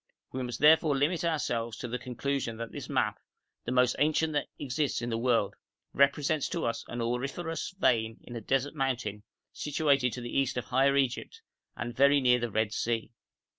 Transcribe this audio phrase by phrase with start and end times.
[0.31, 3.19] We must therefore limit ourselves to the conclusion that this map,
[3.65, 5.53] the most ancient that exists in the world,
[5.93, 9.21] represents to us an auriferous vein in a desert mountain
[9.53, 11.43] situated to the east of Higher Egypt,
[11.77, 13.11] and very near the Red Sea.